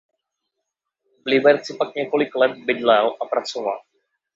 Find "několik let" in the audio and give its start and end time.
1.95-2.51